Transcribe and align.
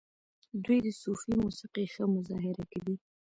دوی 0.63 0.79
د 0.85 0.87
صوفي 1.01 1.31
موسیقۍ 1.43 1.85
ښه 1.93 2.03
مظاهره 2.15 2.63
کوي. 2.71 2.95